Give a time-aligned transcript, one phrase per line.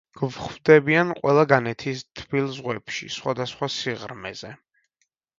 [0.19, 4.51] გვხვდებიან ყველა განედის თბილ ზღვებში, სხვადასხვა სიღრმეზე.